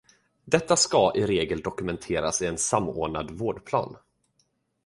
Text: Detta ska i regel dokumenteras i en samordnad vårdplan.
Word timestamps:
Detta 0.45 0.75
ska 0.75 1.11
i 1.15 1.25
regel 1.25 1.61
dokumenteras 1.61 2.41
i 2.41 2.45
en 2.45 2.57
samordnad 2.57 3.31
vårdplan. 3.31 3.97